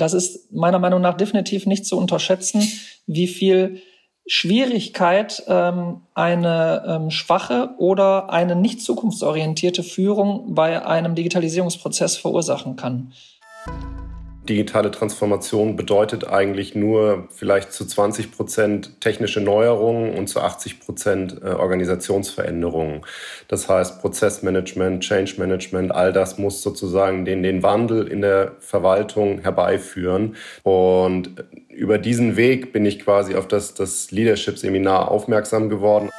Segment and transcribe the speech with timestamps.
[0.00, 2.62] das ist meiner Meinung nach definitiv nicht zu unterschätzen,
[3.06, 3.82] wie viel
[4.26, 13.12] Schwierigkeit ähm, eine ähm, schwache oder eine nicht zukunftsorientierte Führung bei einem Digitalisierungsprozess verursachen kann
[14.50, 21.40] digitale Transformation bedeutet eigentlich nur vielleicht zu 20 Prozent technische Neuerungen und zu 80 Prozent
[21.42, 23.02] äh, Organisationsveränderungen.
[23.46, 29.38] Das heißt, Prozessmanagement, Change Management, all das muss sozusagen den, den Wandel in der Verwaltung
[29.38, 30.34] herbeiführen.
[30.64, 36.10] Und über diesen Weg bin ich quasi auf das, das Leadership-Seminar aufmerksam geworden.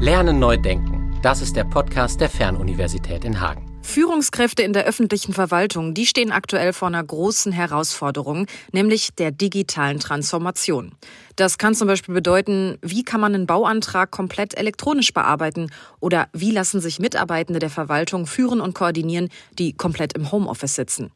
[0.00, 1.18] Lernen neu denken.
[1.24, 3.69] Das ist der Podcast der Fernuniversität in Hagen.
[3.82, 9.98] Führungskräfte in der öffentlichen Verwaltung, die stehen aktuell vor einer großen Herausforderung, nämlich der digitalen
[9.98, 10.92] Transformation.
[11.40, 16.50] Das kann zum Beispiel bedeuten, wie kann man einen Bauantrag komplett elektronisch bearbeiten oder wie
[16.50, 21.12] lassen sich Mitarbeitende der Verwaltung führen und koordinieren, die komplett im Homeoffice sitzen.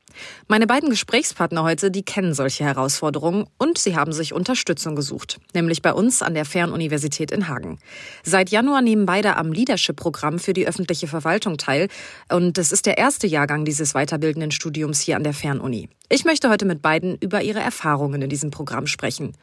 [0.49, 5.83] Meine beiden Gesprächspartner heute, die kennen solche Herausforderungen und sie haben sich Unterstützung gesucht, nämlich
[5.83, 7.79] bei uns an der Fernuniversität in Hagen.
[8.23, 11.89] Seit Januar nehmen beide am Leadership-Programm für die öffentliche Verwaltung teil
[12.33, 15.91] und es ist der erste Jahrgang dieses weiterbildenden Studiums hier an der Fernuni.
[16.09, 19.35] Ich möchte heute mit beiden über ihre Erfahrungen in diesem Programm sprechen.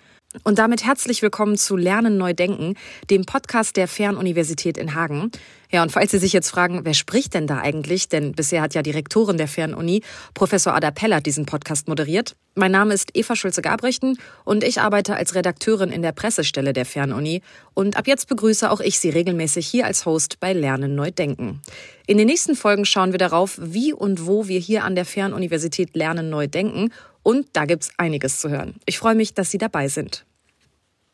[0.44, 2.76] Und damit herzlich willkommen zu Lernen neu denken,
[3.10, 5.30] dem Podcast der Fernuniversität in Hagen.
[5.74, 8.10] Ja, und falls Sie sich jetzt fragen, wer spricht denn da eigentlich?
[8.10, 10.02] Denn bisher hat ja die Rektorin der Fernuni,
[10.34, 12.36] Professor Ada Pellert, diesen Podcast moderiert.
[12.56, 17.42] Mein Name ist Eva Schulze-Gabrichten und ich arbeite als Redakteurin in der Pressestelle der Fernuni.
[17.74, 21.62] Und ab jetzt begrüße auch ich Sie regelmäßig hier als Host bei Lernen neu denken.
[22.06, 25.96] In den nächsten Folgen schauen wir darauf, wie und wo wir hier an der Fernuniversität
[25.96, 26.92] Lernen neu denken
[27.24, 28.76] und da gibt's einiges zu hören.
[28.86, 30.26] Ich freue mich, dass Sie dabei sind.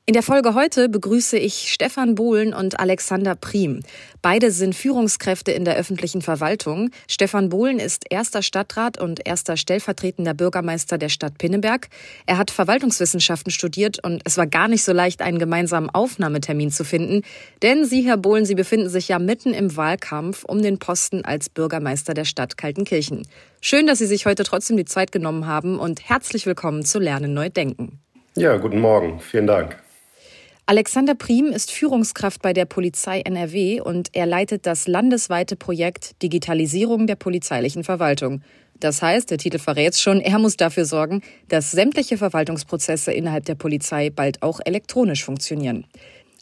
[0.09, 3.81] In der Folge heute begrüße ich Stefan Bohlen und Alexander Prim.
[4.21, 6.91] Beide sind Führungskräfte in der öffentlichen Verwaltung.
[7.09, 11.89] Stefan Bohlen ist erster Stadtrat und erster stellvertretender Bürgermeister der Stadt Pinneberg.
[12.25, 16.85] Er hat Verwaltungswissenschaften studiert und es war gar nicht so leicht, einen gemeinsamen Aufnahmetermin zu
[16.85, 17.23] finden.
[17.61, 21.49] Denn Sie, Herr Bohlen, Sie befinden sich ja mitten im Wahlkampf um den Posten als
[21.49, 23.27] Bürgermeister der Stadt Kaltenkirchen.
[23.59, 27.33] Schön, dass Sie sich heute trotzdem die Zeit genommen haben und herzlich willkommen zu Lernen
[27.33, 27.99] neu denken.
[28.37, 29.19] Ja, guten Morgen.
[29.19, 29.75] Vielen Dank.
[30.69, 37.07] Alexander Prim ist Führungskraft bei der Polizei NRW und er leitet das landesweite Projekt Digitalisierung
[37.07, 38.41] der polizeilichen Verwaltung.
[38.77, 43.55] Das heißt, der Titel verrät schon, er muss dafür sorgen, dass sämtliche Verwaltungsprozesse innerhalb der
[43.55, 45.85] Polizei bald auch elektronisch funktionieren.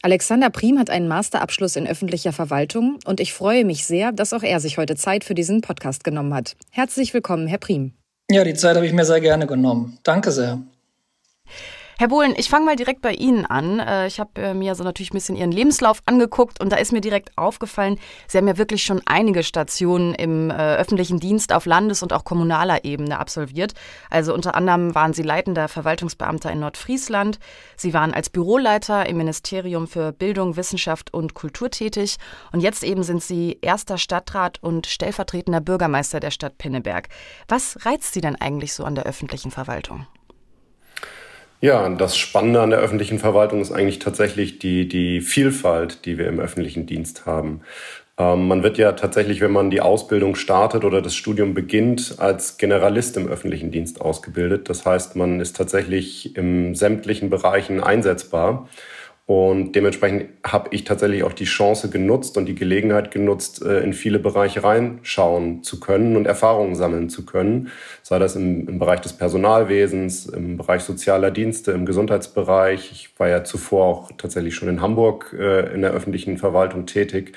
[0.02, 4.42] Alexander Prim hat einen Masterabschluss in öffentlicher Verwaltung und ich freue mich sehr, dass auch
[4.42, 6.56] er sich heute Zeit für diesen Podcast genommen hat.
[6.72, 7.92] Herzlich willkommen, Herr Prim.
[8.28, 10.00] Ja, die Zeit habe ich mir sehr gerne genommen.
[10.02, 10.60] Danke sehr.
[11.98, 13.80] Herr Bohlen, ich fange mal direkt bei Ihnen an.
[13.80, 16.92] Äh, ich habe äh, mir so natürlich ein bisschen Ihren Lebenslauf angeguckt und da ist
[16.92, 17.98] mir direkt aufgefallen,
[18.28, 22.24] Sie haben ja wirklich schon einige Stationen im äh, öffentlichen Dienst auf Landes- und auch
[22.24, 23.72] kommunaler Ebene absolviert.
[24.10, 27.38] Also unter anderem waren Sie leitender Verwaltungsbeamter in Nordfriesland.
[27.78, 32.18] Sie waren als Büroleiter im Ministerium für Bildung, Wissenschaft und Kultur tätig
[32.52, 37.08] und jetzt eben sind Sie erster Stadtrat und stellvertretender Bürgermeister der Stadt Pinneberg.
[37.48, 40.06] Was reizt Sie denn eigentlich so an der öffentlichen Verwaltung?
[41.60, 46.28] Ja, das Spannende an der öffentlichen Verwaltung ist eigentlich tatsächlich die, die Vielfalt, die wir
[46.28, 47.62] im öffentlichen Dienst haben.
[48.18, 52.58] Ähm, man wird ja tatsächlich, wenn man die Ausbildung startet oder das Studium beginnt, als
[52.58, 54.68] Generalist im öffentlichen Dienst ausgebildet.
[54.68, 58.68] Das heißt, man ist tatsächlich in sämtlichen Bereichen einsetzbar.
[59.26, 63.92] Und dementsprechend habe ich tatsächlich auch die Chance genutzt und die Gelegenheit genutzt, äh, in
[63.92, 67.72] viele Bereiche reinschauen zu können und Erfahrungen sammeln zu können.
[68.04, 72.92] Sei das im, im, Bereich des Personalwesens, im Bereich sozialer Dienste, im Gesundheitsbereich.
[72.92, 77.32] Ich war ja zuvor auch tatsächlich schon in Hamburg äh, in der öffentlichen Verwaltung tätig.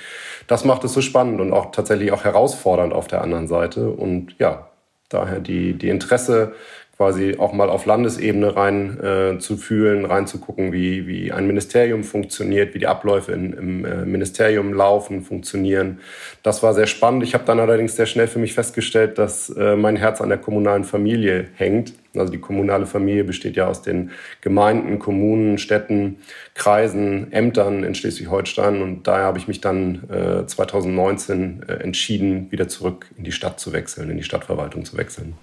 [0.45, 3.89] Das macht es so spannend und auch tatsächlich auch herausfordernd auf der anderen Seite.
[3.89, 4.69] Und ja,
[5.09, 6.53] daher die, die Interesse
[6.99, 12.73] quasi auch mal auf Landesebene rein äh, zu fühlen, reinzugucken, wie, wie ein Ministerium funktioniert,
[12.73, 16.01] wie die Abläufe in, im äh, Ministerium laufen, funktionieren.
[16.43, 17.23] Das war sehr spannend.
[17.23, 20.39] Ich habe dann allerdings sehr schnell für mich festgestellt, dass äh, mein Herz an der
[20.39, 21.93] kommunalen Familie hängt.
[22.17, 24.11] Also die kommunale Familie besteht ja aus den
[24.41, 26.17] Gemeinden, Kommunen, Städten,
[26.53, 28.81] Kreisen, Ämtern in Schleswig-Holstein.
[28.81, 33.57] Und daher habe ich mich dann äh, 2019 äh, entschieden, wieder zurück in die Stadt
[33.61, 35.35] zu wechseln, in die Stadtverwaltung zu wechseln.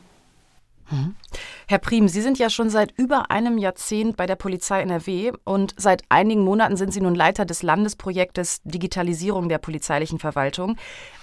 [0.91, 1.17] Mhm.
[1.69, 5.75] Herr Prim, Sie sind ja schon seit über einem Jahrzehnt bei der Polizei NRW und
[5.77, 10.77] seit einigen Monaten sind Sie nun Leiter des Landesprojektes Digitalisierung der polizeilichen Verwaltung.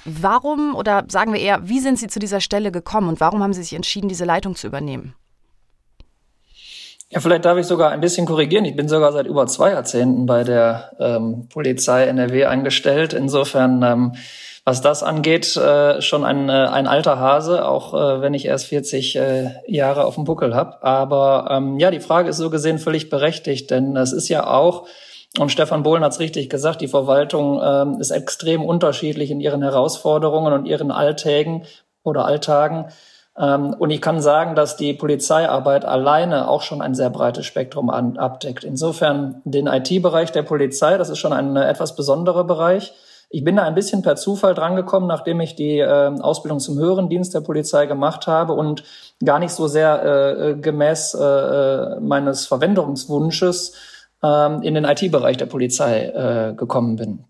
[0.06, 3.54] Warum oder sagen wir eher, wie sind Sie zu dieser Stelle gekommen und warum haben
[3.54, 5.16] Sie sich entschieden, diese Leitung zu übernehmen?
[7.14, 8.66] Ja, vielleicht darf ich sogar ein bisschen korrigieren.
[8.66, 13.14] Ich bin sogar seit über zwei Jahrzehnten bei der ähm, Polizei NRW eingestellt.
[13.14, 14.16] Insofern, ähm,
[14.66, 18.68] was das angeht, äh, schon ein, äh, ein alter Hase, auch äh, wenn ich erst
[18.68, 20.82] 40 äh, Jahre auf dem Buckel habe.
[20.84, 24.88] Aber ähm, ja, die Frage ist so gesehen völlig berechtigt, denn es ist ja auch,
[25.38, 29.64] und Stefan Bohlen hat es richtig gesagt, die Verwaltung ähm, ist extrem unterschiedlich in ihren
[29.64, 31.64] Herausforderungen und ihren Alltägen
[32.04, 32.86] oder Alltagen.
[33.38, 37.90] Ähm, und ich kann sagen, dass die Polizeiarbeit alleine auch schon ein sehr breites Spektrum
[37.90, 38.64] an, abdeckt.
[38.64, 42.94] Insofern den IT-Bereich der Polizei, das ist schon ein äh, etwas besonderer Bereich.
[43.36, 47.10] Ich bin da ein bisschen per Zufall drangekommen, nachdem ich die äh, Ausbildung zum höheren
[47.10, 48.84] Dienst der Polizei gemacht habe und
[49.26, 53.74] gar nicht so sehr äh, äh gemäß äh, äh, meines Verwendungswunsches
[54.22, 57.26] äh, in den IT-Bereich der Polizei äh, gekommen bin.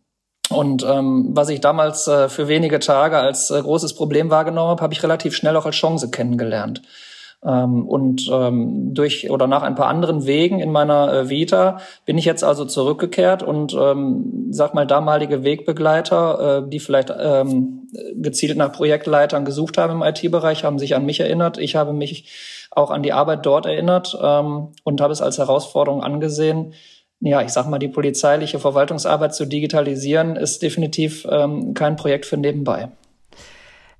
[0.50, 4.84] Und ähm, was ich damals äh, für wenige Tage als äh, großes Problem wahrgenommen habe,
[4.84, 6.82] habe ich relativ schnell auch als Chance kennengelernt.
[7.46, 12.18] Ähm, und ähm, durch oder nach ein paar anderen Wegen in meiner äh, Vita bin
[12.18, 18.58] ich jetzt also zurückgekehrt und ähm, sag mal damalige Wegbegleiter, äh, die vielleicht ähm, gezielt
[18.58, 21.58] nach Projektleitern gesucht haben im IT-Bereich, haben sich an mich erinnert.
[21.58, 26.02] Ich habe mich auch an die Arbeit dort erinnert ähm, und habe es als Herausforderung
[26.02, 26.74] angesehen,
[27.26, 32.36] ja, ich sag mal, die polizeiliche Verwaltungsarbeit zu digitalisieren, ist definitiv ähm, kein Projekt für
[32.36, 32.90] nebenbei.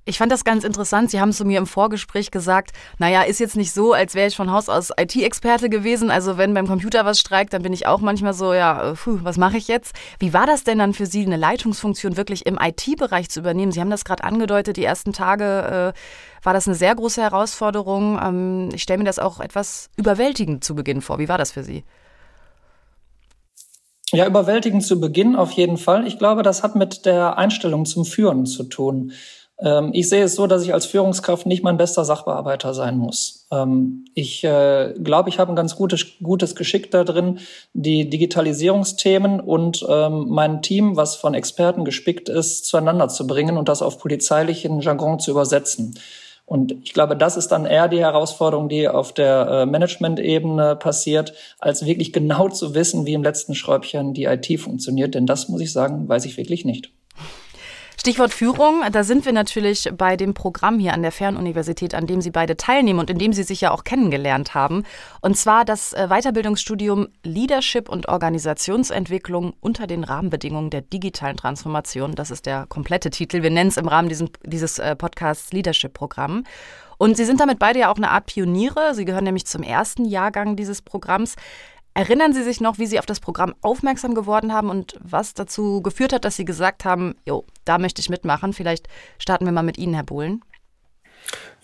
[0.06, 1.10] Ich fand das ganz interessant.
[1.10, 4.36] Sie haben zu mir im Vorgespräch gesagt, naja, ist jetzt nicht so, als wäre ich
[4.36, 6.10] von Haus aus IT-Experte gewesen.
[6.10, 9.20] Also wenn beim Computer was streikt, dann bin ich auch manchmal so, ja, äh, puh,
[9.22, 9.94] was mache ich jetzt?
[10.18, 13.72] Wie war das denn dann für Sie, eine Leitungsfunktion wirklich im IT-Bereich zu übernehmen?
[13.72, 18.20] Sie haben das gerade angedeutet, die ersten Tage äh, war das eine sehr große Herausforderung.
[18.22, 21.18] Ähm, ich stelle mir das auch etwas überwältigend zu Beginn vor.
[21.18, 21.82] Wie war das für Sie?
[24.12, 26.06] Ja, überwältigend zu Beginn auf jeden Fall.
[26.06, 29.12] Ich glaube, das hat mit der Einstellung zum Führen zu tun.
[29.58, 33.46] Ähm, ich sehe es so, dass ich als Führungskraft nicht mein bester Sachbearbeiter sein muss.
[33.52, 37.38] Ähm, ich äh, glaube, ich habe ein ganz gutes, gutes Geschick da drin,
[37.72, 43.68] die Digitalisierungsthemen und ähm, mein Team, was von Experten gespickt ist, zueinander zu bringen und
[43.68, 45.94] das auf polizeilichen Jargon zu übersetzen.
[46.46, 51.32] Und ich glaube, das ist dann eher die Herausforderung, die auf der äh, Management-Ebene passiert,
[51.58, 55.14] als wirklich genau zu wissen, wie im letzten Schräubchen die IT funktioniert.
[55.14, 56.90] Denn das muss ich sagen, weiß ich wirklich nicht.
[57.98, 62.20] Stichwort Führung, da sind wir natürlich bei dem Programm hier an der Fernuniversität, an dem
[62.20, 64.84] Sie beide teilnehmen und in dem Sie sich ja auch kennengelernt haben.
[65.20, 72.14] Und zwar das äh, Weiterbildungsstudium Leadership und Organisationsentwicklung unter den Rahmenbedingungen der digitalen Transformation.
[72.14, 73.42] Das ist der komplette Titel.
[73.42, 76.44] Wir nennen es im Rahmen diesen, dieses äh, Podcasts Leadership-Programm.
[76.98, 78.94] Und Sie sind damit beide ja auch eine Art Pioniere.
[78.94, 81.36] Sie gehören nämlich zum ersten Jahrgang dieses Programms.
[81.96, 85.80] Erinnern Sie sich noch, wie Sie auf das Programm aufmerksam geworden haben und was dazu
[85.80, 88.52] geführt hat, dass Sie gesagt haben, jo, da möchte ich mitmachen.
[88.52, 88.88] Vielleicht
[89.18, 90.42] starten wir mal mit Ihnen, Herr Bohlen.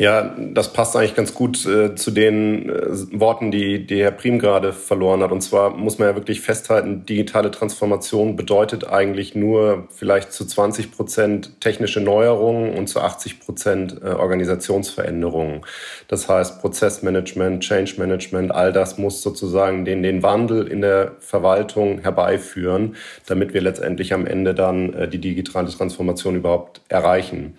[0.01, 4.39] Ja, das passt eigentlich ganz gut äh, zu den äh, Worten, die, die Herr Prim
[4.39, 5.31] gerade verloren hat.
[5.31, 10.91] Und zwar muss man ja wirklich festhalten, digitale Transformation bedeutet eigentlich nur vielleicht zu 20
[10.91, 15.67] Prozent technische Neuerungen und zu 80 Prozent äh, Organisationsveränderungen.
[16.09, 21.99] Das heißt, Prozessmanagement, Change Management, all das muss sozusagen den, den Wandel in der Verwaltung
[21.99, 22.97] herbeiführen,
[23.27, 27.59] damit wir letztendlich am Ende dann äh, die digitale Transformation überhaupt erreichen.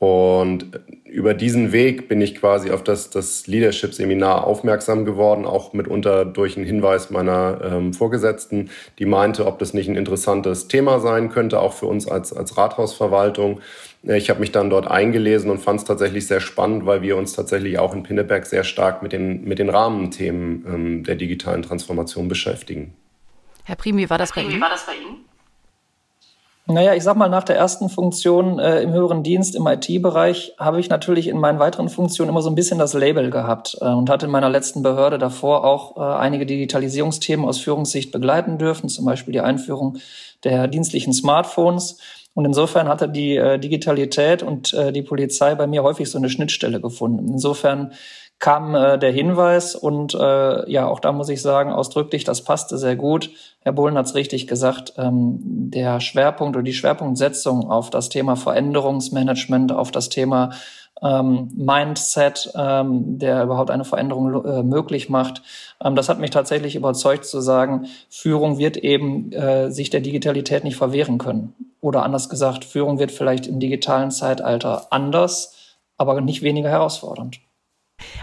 [0.00, 6.24] Und über diesen Weg bin ich quasi auf das, das Leadership-Seminar aufmerksam geworden, auch mitunter
[6.24, 11.28] durch einen Hinweis meiner ähm, Vorgesetzten, die meinte, ob das nicht ein interessantes Thema sein
[11.28, 13.60] könnte, auch für uns als, als Rathausverwaltung.
[14.06, 17.18] Äh, ich habe mich dann dort eingelesen und fand es tatsächlich sehr spannend, weil wir
[17.18, 21.60] uns tatsächlich auch in Pinneberg sehr stark mit den, mit den Rahmenthemen ähm, der digitalen
[21.60, 22.94] Transformation beschäftigen.
[23.64, 24.54] Herr Prim, wie war das bei Ihnen?
[24.54, 25.29] Wie war das bei Ihnen?
[26.70, 30.78] Naja, ich sag mal, nach der ersten Funktion äh, im höheren Dienst im IT-Bereich habe
[30.78, 34.08] ich natürlich in meinen weiteren Funktionen immer so ein bisschen das Label gehabt äh, und
[34.08, 39.04] hatte in meiner letzten Behörde davor auch äh, einige Digitalisierungsthemen aus Führungssicht begleiten dürfen, zum
[39.04, 39.98] Beispiel die Einführung
[40.44, 41.98] der dienstlichen Smartphones.
[42.34, 46.30] Und insofern hatte die äh, Digitalität und äh, die Polizei bei mir häufig so eine
[46.30, 47.26] Schnittstelle gefunden.
[47.32, 47.92] Insofern
[48.40, 52.78] kam äh, der Hinweis und äh, ja, auch da muss ich sagen, ausdrücklich, das passte
[52.78, 53.30] sehr gut.
[53.60, 58.36] Herr Bohlen hat es richtig gesagt, ähm, der Schwerpunkt oder die Schwerpunktsetzung auf das Thema
[58.36, 60.50] Veränderungsmanagement, auf das Thema
[61.02, 65.42] ähm, Mindset, ähm, der überhaupt eine Veränderung äh, möglich macht.
[65.84, 70.64] Ähm, das hat mich tatsächlich überzeugt zu sagen, Führung wird eben äh, sich der Digitalität
[70.64, 71.54] nicht verwehren können.
[71.82, 77.40] Oder anders gesagt, Führung wird vielleicht im digitalen Zeitalter anders, aber nicht weniger herausfordernd.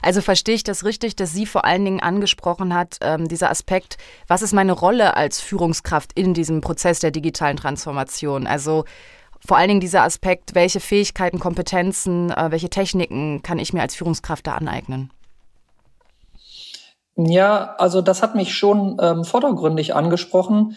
[0.02, 3.98] Also verstehe ich das richtig, dass sie vor allen Dingen angesprochen hat, ähm, dieser Aspekt,
[4.28, 8.48] was ist meine Rolle als Führungskraft in diesem Prozess der digitalen Transformation?
[8.48, 8.86] Also
[9.46, 13.96] vor allen Dingen dieser Aspekt, welche Fähigkeiten, Kompetenzen, äh, welche Techniken kann ich mir als
[13.96, 15.12] Führungskraft da aneignen?
[17.16, 20.76] Ja, also das hat mich schon ähm, vordergründig angesprochen.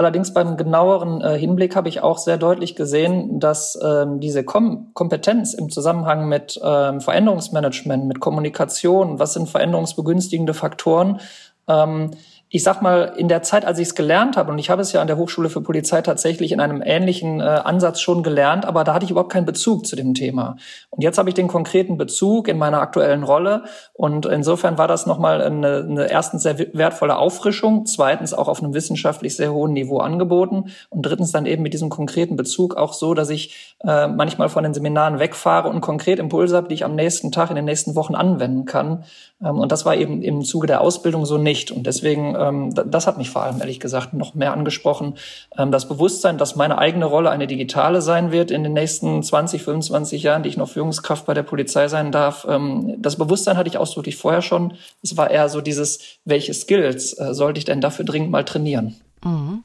[0.00, 4.94] Allerdings beim genaueren äh, Hinblick habe ich auch sehr deutlich gesehen, dass ähm, diese Kom
[4.94, 11.20] Kompetenz im Zusammenhang mit ähm, Veränderungsmanagement, mit Kommunikation, was sind veränderungsbegünstigende Faktoren,
[11.68, 12.12] ähm,
[12.52, 14.92] ich sag mal, in der Zeit, als ich es gelernt habe, und ich habe es
[14.92, 18.82] ja an der Hochschule für Polizei tatsächlich in einem ähnlichen äh, Ansatz schon gelernt, aber
[18.82, 20.56] da hatte ich überhaupt keinen Bezug zu dem Thema.
[20.90, 23.62] Und jetzt habe ich den konkreten Bezug in meiner aktuellen Rolle.
[23.92, 28.74] Und insofern war das nochmal eine, eine erstens sehr wertvolle Auffrischung, zweitens auch auf einem
[28.74, 33.14] wissenschaftlich sehr hohen Niveau angeboten und drittens dann eben mit diesem konkreten Bezug auch so,
[33.14, 36.96] dass ich äh, manchmal von den Seminaren wegfahre und konkret Impulse habe, die ich am
[36.96, 39.04] nächsten Tag in den nächsten Wochen anwenden kann.
[39.40, 41.70] Ähm, und das war eben im Zuge der Ausbildung so nicht.
[41.70, 45.14] Und deswegen ähm, das hat mich vor allem ehrlich gesagt noch mehr angesprochen.
[45.56, 49.62] Ähm, das Bewusstsein, dass meine eigene Rolle eine digitale sein wird in den nächsten 20,
[49.62, 52.46] 25 Jahren, die ich noch Führungskraft bei der Polizei sein darf.
[52.48, 54.74] Ähm, das Bewusstsein hatte ich ausdrücklich vorher schon.
[55.02, 58.96] Es war eher so dieses, welche Skills äh, sollte ich denn dafür dringend mal trainieren?
[59.24, 59.62] Mhm.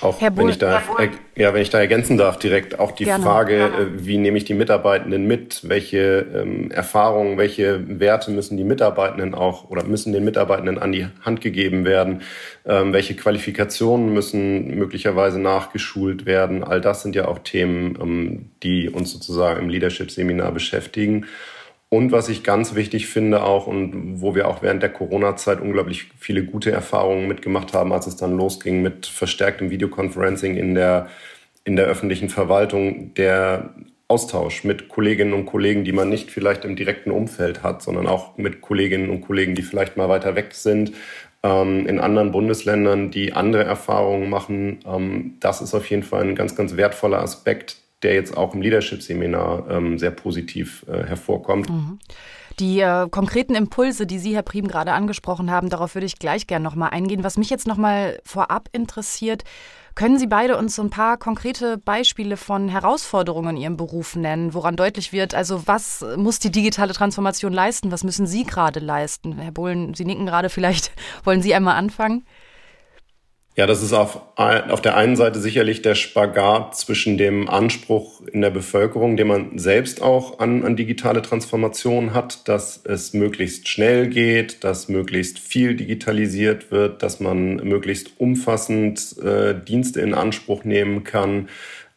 [0.00, 0.80] Auch Herr wenn ich da,
[1.36, 3.22] ja, wenn ich da ergänzen darf, direkt auch die Gerne.
[3.22, 3.76] Frage, Gerne.
[3.76, 5.68] Äh, wie nehme ich die Mitarbeitenden mit?
[5.68, 11.06] Welche ähm, Erfahrungen, welche Werte müssen die Mitarbeitenden auch oder müssen den Mitarbeitenden an die
[11.22, 12.22] Hand gegeben werden?
[12.64, 16.64] Ähm, welche Qualifikationen müssen möglicherweise nachgeschult werden?
[16.64, 21.26] All das sind ja auch Themen, ähm, die uns sozusagen im Leadership-Seminar beschäftigen.
[21.92, 26.08] Und was ich ganz wichtig finde auch und wo wir auch während der Corona-Zeit unglaublich
[26.18, 31.08] viele gute Erfahrungen mitgemacht haben, als es dann losging mit verstärktem Videoconferencing in der,
[31.64, 33.74] in der öffentlichen Verwaltung, der
[34.06, 38.36] Austausch mit Kolleginnen und Kollegen, die man nicht vielleicht im direkten Umfeld hat, sondern auch
[38.38, 40.92] mit Kolleginnen und Kollegen, die vielleicht mal weiter weg sind,
[41.42, 44.78] ähm, in anderen Bundesländern, die andere Erfahrungen machen.
[44.86, 48.62] Ähm, das ist auf jeden Fall ein ganz, ganz wertvoller Aspekt, der jetzt auch im
[48.62, 51.68] Leadership-Seminar ähm, sehr positiv äh, hervorkommt.
[51.68, 51.98] Mhm.
[52.58, 56.46] Die äh, konkreten Impulse, die Sie, Herr Prim, gerade angesprochen haben, darauf würde ich gleich
[56.46, 57.24] gerne nochmal eingehen.
[57.24, 59.44] Was mich jetzt nochmal vorab interessiert,
[59.94, 64.54] können Sie beide uns so ein paar konkrete Beispiele von Herausforderungen in Ihrem Beruf nennen,
[64.54, 67.90] woran deutlich wird, also was muss die digitale Transformation leisten?
[67.90, 69.38] Was müssen Sie gerade leisten?
[69.38, 70.92] Herr Bohlen, Sie nicken gerade, vielleicht
[71.24, 72.24] wollen Sie einmal anfangen?
[73.60, 78.40] Ja, das ist auf, auf der einen Seite sicherlich der Spagat zwischen dem Anspruch in
[78.40, 84.08] der Bevölkerung, den man selbst auch an, an digitale Transformation hat, dass es möglichst schnell
[84.08, 91.04] geht, dass möglichst viel digitalisiert wird, dass man möglichst umfassend äh, Dienste in Anspruch nehmen
[91.04, 91.50] kann,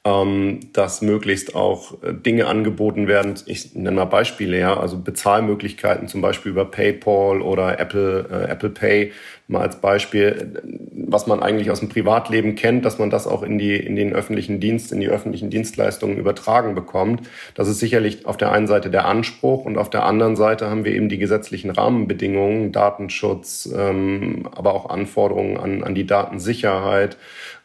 [0.05, 3.35] ähm, dass möglichst auch äh, Dinge angeboten werden.
[3.45, 8.69] Ich nenne mal Beispiele, ja, also Bezahlmöglichkeiten zum Beispiel über PayPal oder Apple, äh, Apple
[8.69, 9.13] Pay
[9.47, 13.57] mal als Beispiel, was man eigentlich aus dem Privatleben kennt, dass man das auch in
[13.57, 17.29] die in den öffentlichen Dienst, in die öffentlichen Dienstleistungen übertragen bekommt.
[17.55, 20.83] Das ist sicherlich auf der einen Seite der Anspruch und auf der anderen Seite haben
[20.83, 27.17] wir eben die gesetzlichen Rahmenbedingungen, Datenschutz, ähm, aber auch Anforderungen an, an die Datensicherheit.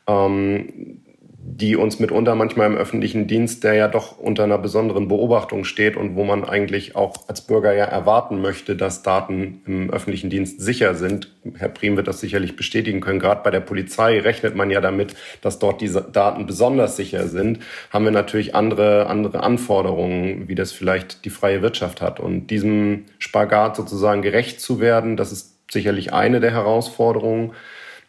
[0.07, 1.01] Ähm,
[1.51, 5.97] die uns mitunter manchmal im öffentlichen Dienst, der ja doch unter einer besonderen Beobachtung steht
[5.97, 10.61] und wo man eigentlich auch als Bürger ja erwarten möchte, dass Daten im öffentlichen Dienst
[10.61, 11.33] sicher sind.
[11.57, 13.19] Herr Prim wird das sicherlich bestätigen können.
[13.19, 17.61] Gerade bei der Polizei rechnet man ja damit, dass dort diese Daten besonders sicher sind.
[17.91, 22.21] Haben wir natürlich andere, andere Anforderungen, wie das vielleicht die freie Wirtschaft hat.
[22.21, 27.53] Und diesem Spagat sozusagen gerecht zu werden, das ist sicherlich eine der Herausforderungen.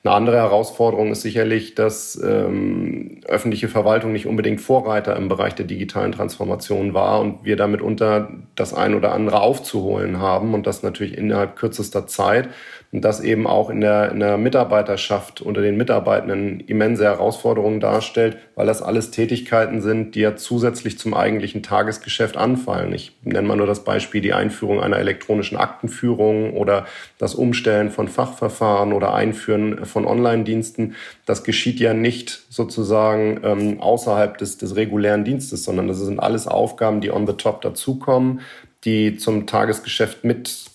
[0.01, 5.65] Eine andere Herausforderung ist sicherlich, dass ähm, öffentliche Verwaltung nicht unbedingt Vorreiter im Bereich der
[5.65, 10.83] digitalen Transformation war und wir damit unter das ein oder andere aufzuholen haben und das
[10.83, 12.47] natürlich innerhalb kürzester Zeit
[12.91, 18.37] und das eben auch in der, in der Mitarbeiterschaft unter den Mitarbeitenden immense Herausforderungen darstellt,
[18.55, 22.91] weil das alles Tätigkeiten sind, die ja zusätzlich zum eigentlichen Tagesgeschäft anfallen.
[22.93, 26.87] Ich nenne mal nur das Beispiel die Einführung einer elektronischen Aktenführung oder
[27.19, 30.95] das Umstellen von Fachverfahren oder Einführen von Online-Diensten.
[31.27, 36.47] Das geschieht ja nicht sozusagen ähm, außerhalb des, des regulären Dienstes, sondern das sind alles
[36.47, 38.41] Aufgaben, die on the top dazukommen,
[38.83, 40.69] die zum Tagesgeschäft mit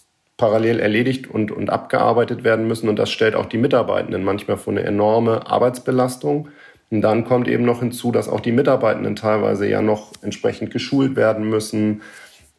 [0.45, 2.91] parallel erledigt und, und abgearbeitet werden müssen.
[2.91, 6.51] Und das stellt auch die Mitarbeitenden manchmal vor eine enorme Arbeitsbelastung.
[6.91, 11.17] Und dann kommt eben noch hinzu, dass auch die Mitarbeitenden teilweise ja noch entsprechend geschult
[11.17, 12.03] werden müssen.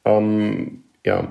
[0.03, 1.27] Ähm, ja,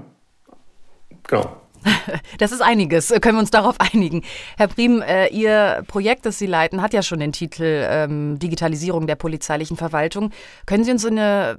[1.27, 1.57] genau.
[2.39, 3.09] Das ist einiges.
[3.21, 4.23] Können wir uns darauf einigen?
[4.57, 9.07] Herr Prim, äh, Ihr Projekt, das Sie leiten, hat ja schon den Titel ähm, Digitalisierung
[9.07, 10.31] der polizeilichen Verwaltung.
[10.67, 11.57] Können Sie uns eine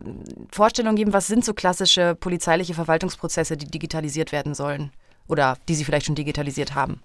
[0.52, 4.92] Vorstellung geben, was sind so klassische polizeiliche Verwaltungsprozesse, die digitalisiert werden sollen?
[5.28, 7.02] Oder die Sie vielleicht schon digitalisiert haben?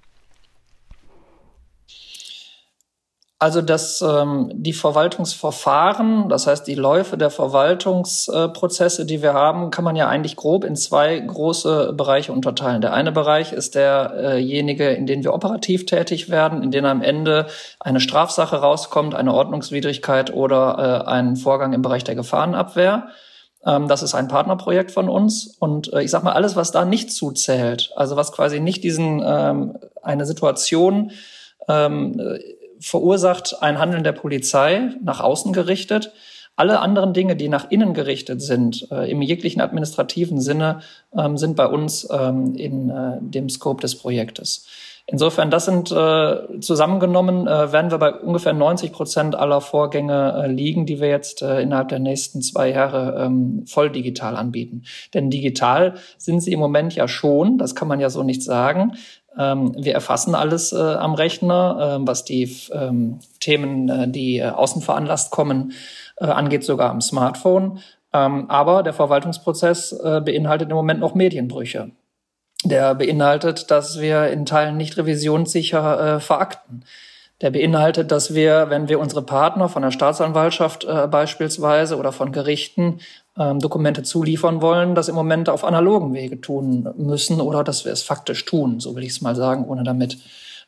[3.43, 9.83] Also dass ähm, die Verwaltungsverfahren, das heißt die Läufe der Verwaltungsprozesse, die wir haben, kann
[9.83, 12.83] man ja eigentlich grob in zwei große Bereiche unterteilen.
[12.83, 17.47] Der eine Bereich ist derjenige, in dem wir operativ tätig werden, in dem am Ende
[17.81, 23.09] eine Strafsache rauskommt, eine Ordnungswidrigkeit oder äh, ein Vorgang im Bereich der Gefahrenabwehr.
[23.65, 25.57] Ähm, das ist ein Partnerprojekt von uns.
[25.59, 29.23] Und äh, ich sage mal, alles, was da nicht zuzählt, also was quasi nicht diesen
[29.25, 31.13] ähm, eine Situation
[31.69, 32.21] ähm,
[32.81, 36.13] verursacht ein Handeln der Polizei nach außen gerichtet.
[36.57, 40.81] Alle anderen Dinge, die nach innen gerichtet sind, äh, im jeglichen administrativen Sinne,
[41.17, 44.67] ähm, sind bei uns ähm, in äh, dem Scope des Projektes.
[45.13, 50.47] Insofern, das sind äh, zusammengenommen, äh, werden wir bei ungefähr 90 Prozent aller Vorgänge äh,
[50.47, 54.85] liegen, die wir jetzt äh, innerhalb der nächsten zwei Jahre ähm, voll digital anbieten.
[55.13, 58.93] Denn digital sind sie im Moment ja schon, das kann man ja so nicht sagen.
[59.39, 64.49] Ähm, wir erfassen alles äh, am Rechner, äh, was die ähm, Themen, äh, die äh,
[64.49, 65.73] außen veranlasst kommen,
[66.17, 67.79] äh, angeht, sogar am Smartphone.
[68.13, 71.91] Ähm, aber der Verwaltungsprozess äh, beinhaltet im Moment noch Medienbrüche.
[72.65, 76.85] Der beinhaltet, dass wir in Teilen nicht revisionssicher verakten.
[77.41, 82.33] Der beinhaltet, dass wir, wenn wir unsere Partner von der Staatsanwaltschaft äh, beispielsweise oder von
[82.33, 83.01] Gerichten
[83.39, 87.93] ähm, Dokumente zuliefern wollen, das im Moment auf analogen Wege tun müssen oder dass wir
[87.93, 90.19] es faktisch tun, so will ich es mal sagen, ohne damit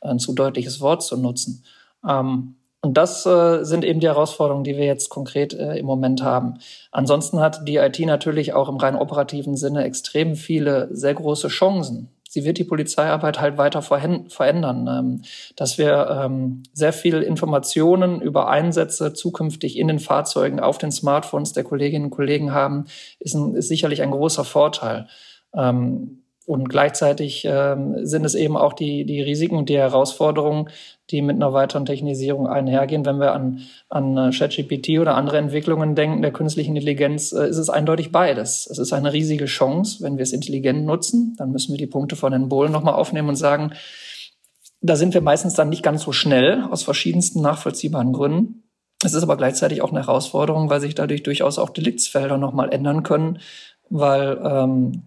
[0.00, 1.62] ein zu deutliches Wort zu nutzen.
[2.08, 6.22] Ähm, und das äh, sind eben die Herausforderungen, die wir jetzt konkret äh, im Moment
[6.22, 6.54] haben.
[6.90, 12.08] Ansonsten hat die IT natürlich auch im rein operativen Sinne extrem viele sehr große Chancen
[12.32, 15.22] sie wird die Polizeiarbeit halt weiter verändern, ähm,
[15.54, 21.52] dass wir ähm, sehr viel Informationen über Einsätze zukünftig in den Fahrzeugen auf den Smartphones
[21.52, 22.86] der Kolleginnen und Kollegen haben,
[23.18, 25.08] ist, ein, ist sicherlich ein großer Vorteil.
[25.54, 30.68] Ähm, und gleichzeitig ähm, sind es eben auch die, die Risiken und die Herausforderungen,
[31.10, 33.04] die mit einer weiteren Technisierung einhergehen.
[33.04, 37.58] Wenn wir an, an äh, ChatGPT oder andere Entwicklungen denken, der künstlichen Intelligenz, äh, ist
[37.58, 38.66] es eindeutig beides.
[38.66, 41.36] Es ist eine riesige Chance, wenn wir es intelligent nutzen.
[41.38, 43.72] Dann müssen wir die Punkte von den Bohlen nochmal aufnehmen und sagen,
[44.80, 48.64] da sind wir meistens dann nicht ganz so schnell, aus verschiedensten nachvollziehbaren Gründen.
[49.04, 53.04] Es ist aber gleichzeitig auch eine Herausforderung, weil sich dadurch durchaus auch Deliktsfelder nochmal ändern
[53.04, 53.38] können,
[53.90, 55.04] weil ähm,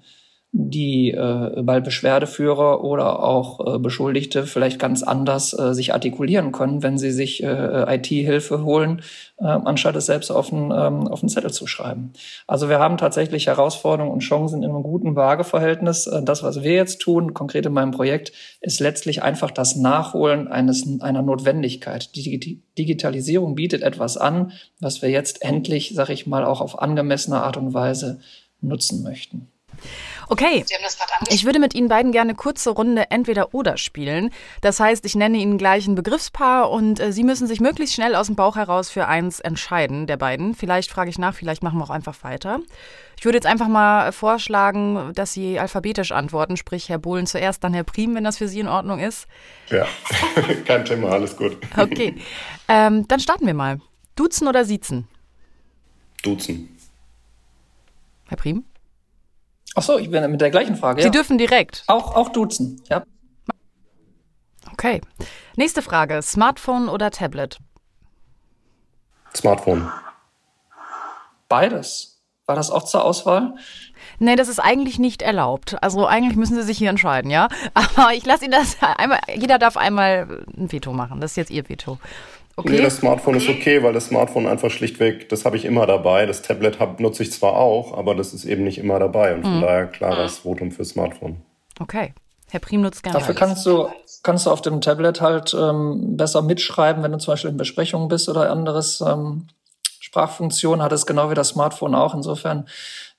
[0.57, 6.81] die äh, weil Beschwerdeführer oder auch äh, Beschuldigte vielleicht ganz anders äh, sich artikulieren können,
[6.81, 9.01] wenn sie sich äh, IT-Hilfe holen,
[9.37, 12.13] äh, anstatt es selbst auf einen, ähm, auf einen Zettel zu schreiben.
[12.48, 16.07] Also wir haben tatsächlich Herausforderungen und Chancen in einem guten Waageverhältnis.
[16.07, 20.48] Äh, das, was wir jetzt tun, konkret in meinem Projekt, ist letztlich einfach das Nachholen
[20.48, 22.15] eines, einer Notwendigkeit.
[22.15, 27.44] Die Digitalisierung bietet etwas an, was wir jetzt endlich, sag ich mal, auch auf angemessene
[27.44, 28.22] Art und Weise
[28.61, 29.50] nutzen möchten.
[30.27, 30.66] Okay,
[31.29, 34.31] ich würde mit Ihnen beiden gerne eine kurze Runde Entweder-Oder spielen.
[34.61, 38.16] Das heißt, ich nenne Ihnen gleich ein Begriffspaar und äh, Sie müssen sich möglichst schnell
[38.16, 40.55] aus dem Bauch heraus für eins entscheiden, der beiden.
[40.55, 42.59] Vielleicht frage ich nach, vielleicht machen wir auch einfach weiter.
[43.18, 47.74] Ich würde jetzt einfach mal vorschlagen, dass Sie alphabetisch antworten, sprich Herr Bohlen zuerst, dann
[47.74, 49.27] Herr Prim, wenn das für Sie in Ordnung ist.
[49.70, 49.88] Ja,
[50.66, 51.57] kein Thema, alles gut.
[51.77, 52.16] Okay,
[52.68, 53.79] ähm, dann starten wir mal.
[54.16, 55.07] Duzen oder Siezen?
[56.24, 56.77] Duzen.
[58.27, 58.64] Herr Prim?
[59.75, 61.01] Ach so, ich bin mit der gleichen Frage.
[61.01, 61.11] Sie ja.
[61.11, 61.83] dürfen direkt.
[61.88, 63.03] Auch, auch duzen, ja.
[64.72, 65.01] Okay.
[65.57, 66.22] Nächste Frage.
[66.22, 67.59] Smartphone oder Tablet?
[69.35, 69.92] Smartphone.
[71.50, 72.22] Beides.
[72.46, 73.55] War das auch zur Auswahl?
[74.20, 75.81] Nee, das ist eigentlich nicht erlaubt.
[75.81, 77.48] Also eigentlich müssen Sie sich hier entscheiden, ja?
[77.74, 81.22] Aber ich lasse Ihnen das einmal, jeder darf einmal ein Veto machen.
[81.22, 81.98] Das ist jetzt Ihr Veto.
[82.57, 82.72] Okay.
[82.72, 86.25] Nee, das Smartphone ist okay, weil das Smartphone einfach schlichtweg, das habe ich immer dabei.
[86.25, 89.33] Das Tablet hab, nutze ich zwar auch, aber das ist eben nicht immer dabei.
[89.33, 89.61] Und von mhm.
[89.61, 91.41] daher klares Votum für Smartphone.
[91.79, 92.13] Okay.
[92.50, 93.20] Herr Prim nutzt gerne.
[93.20, 93.89] Dafür kannst du,
[94.24, 98.07] kannst du auf dem Tablet halt ähm, besser mitschreiben, wenn du zum Beispiel in Besprechungen
[98.07, 99.01] bist oder anderes.
[99.01, 99.48] Ähm,
[100.00, 102.13] Sprachfunktion hat es genau wie das Smartphone auch.
[102.13, 102.68] Insofern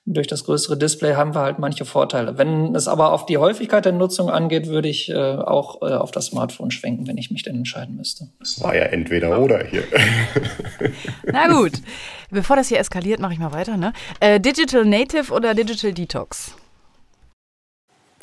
[0.07, 2.37] durch das größere Display haben wir halt manche Vorteile.
[2.37, 6.11] Wenn es aber auf die Häufigkeit der Nutzung angeht, würde ich äh, auch äh, auf
[6.11, 8.29] das Smartphone schwenken, wenn ich mich denn entscheiden müsste.
[8.39, 9.83] Das war ja entweder oder hier.
[11.25, 11.73] Na gut,
[12.31, 13.75] bevor das hier eskaliert, mache ich mal weiter.
[13.75, 13.91] Ne?
[14.21, 16.55] Äh, Digital Native oder Digital Detox?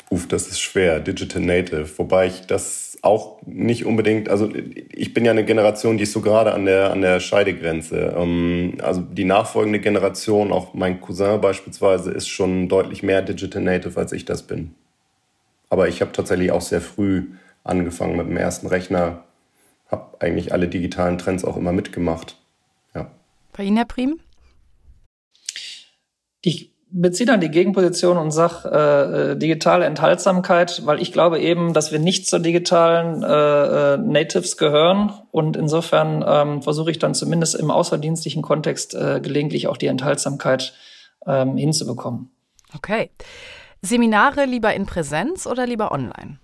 [0.09, 0.99] Uff, das ist schwer.
[0.99, 1.87] Digital Native.
[1.97, 4.51] Wobei ich das auch nicht unbedingt, also
[4.91, 8.15] ich bin ja eine Generation, die ist so gerade an der, an der Scheidegrenze.
[8.17, 13.99] Ähm, also die nachfolgende Generation, auch mein Cousin beispielsweise, ist schon deutlich mehr Digital Native,
[13.99, 14.73] als ich das bin.
[15.69, 17.27] Aber ich habe tatsächlich auch sehr früh
[17.63, 19.23] angefangen mit dem ersten Rechner,
[19.89, 22.37] habe eigentlich alle digitalen Trends auch immer mitgemacht.
[22.93, 23.11] Ja.
[23.53, 24.19] Bei Ihnen, Herr Prim?
[26.41, 31.73] Ich beziehe dann die Gegenposition und sage äh, äh, digitale Enthaltsamkeit, weil ich glaube eben,
[31.73, 37.13] dass wir nicht zur digitalen äh, äh, Natives gehören und insofern ähm, versuche ich dann
[37.13, 40.73] zumindest im außerdienstlichen Kontext äh, gelegentlich auch die Enthaltsamkeit
[41.27, 42.31] ähm, hinzubekommen.
[42.73, 43.09] Okay.
[43.81, 46.39] Seminare lieber in Präsenz oder lieber online?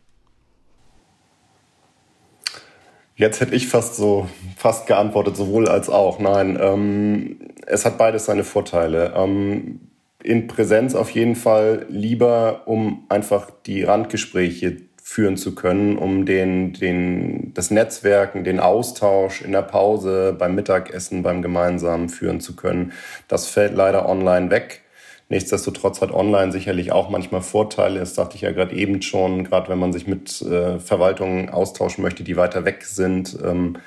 [3.15, 6.19] Jetzt hätte ich fast so fast geantwortet, sowohl als auch.
[6.19, 9.13] Nein, ähm, es hat beides seine Vorteile.
[9.15, 9.90] Ähm,
[10.23, 16.73] in Präsenz auf jeden Fall lieber, um einfach die Randgespräche führen zu können, um den,
[16.73, 22.93] den, das Netzwerken, den Austausch in der Pause, beim Mittagessen, beim Gemeinsamen führen zu können.
[23.27, 24.81] Das fällt leider online weg.
[25.27, 27.99] Nichtsdestotrotz hat online sicherlich auch manchmal Vorteile.
[27.99, 32.03] Das sagte ich ja gerade eben schon, gerade wenn man sich mit äh, Verwaltungen austauschen
[32.03, 33.37] möchte, die weiter weg sind.
[33.43, 33.77] Ähm,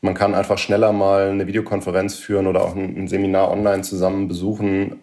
[0.00, 5.02] man kann einfach schneller mal eine Videokonferenz führen oder auch ein, Seminar online zusammen besuchen,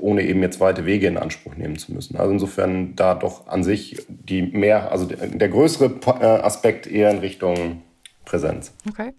[0.00, 2.16] ohne eben jetzt weite Wege in Anspruch nehmen zu müssen.
[2.16, 7.10] Also insofern da doch an sich die mehr, also der, der größere äh, Aspekt eher
[7.10, 7.82] in Richtung
[8.24, 8.74] Präsenz.
[8.88, 9.12] Okay.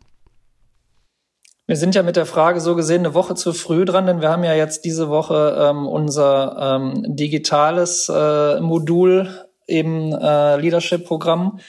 [1.66, 4.30] Wir sind ja mit der Frage so gesehen eine Woche zu früh dran, denn wir
[4.30, 9.30] haben ja jetzt diese Woche ähm, unser ähm, digitales äh, Modul
[9.66, 11.60] im äh, Leadership-Programm.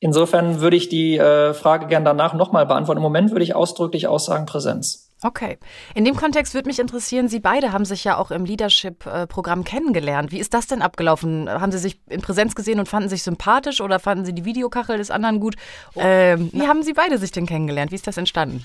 [0.00, 2.98] Insofern würde ich die äh, Frage gern danach nochmal beantworten.
[2.98, 5.08] Im Moment würde ich ausdrücklich aussagen Präsenz.
[5.22, 5.58] Okay.
[5.96, 10.30] In dem Kontext würde mich interessieren, Sie beide haben sich ja auch im Leadership-Programm kennengelernt.
[10.30, 11.50] Wie ist das denn abgelaufen?
[11.50, 14.98] Haben Sie sich in Präsenz gesehen und fanden sich sympathisch oder fanden Sie die Videokachel
[14.98, 15.56] des anderen gut?
[15.96, 17.90] Ähm, wie haben Sie beide sich denn kennengelernt?
[17.90, 18.64] Wie ist das entstanden?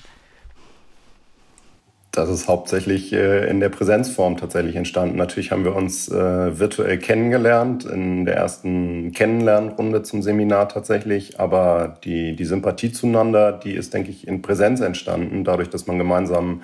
[2.14, 5.16] Das ist hauptsächlich äh, in der Präsenzform tatsächlich entstanden.
[5.16, 11.40] Natürlich haben wir uns äh, virtuell kennengelernt in der ersten Kennenlernrunde zum Seminar tatsächlich.
[11.40, 15.98] Aber die, die Sympathie zueinander, die ist, denke ich, in Präsenz entstanden, dadurch, dass man
[15.98, 16.62] gemeinsam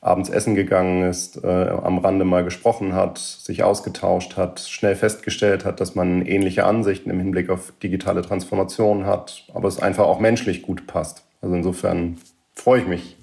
[0.00, 5.64] abends essen gegangen ist, äh, am Rande mal gesprochen hat, sich ausgetauscht hat, schnell festgestellt
[5.64, 10.18] hat, dass man ähnliche Ansichten im Hinblick auf digitale Transformation hat, aber es einfach auch
[10.18, 11.22] menschlich gut passt.
[11.42, 12.16] Also insofern
[12.54, 13.19] freue ich mich